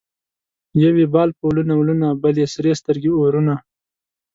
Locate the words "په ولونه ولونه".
1.37-2.07